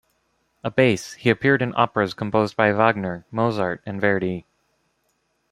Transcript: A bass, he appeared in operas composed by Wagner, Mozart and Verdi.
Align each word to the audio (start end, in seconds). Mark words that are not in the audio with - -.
A 0.63 0.71
bass, 0.71 1.13
he 1.13 1.29
appeared 1.29 1.61
in 1.61 1.75
operas 1.77 2.15
composed 2.15 2.57
by 2.57 2.71
Wagner, 2.71 3.23
Mozart 3.29 3.83
and 3.85 4.01
Verdi. 4.01 4.47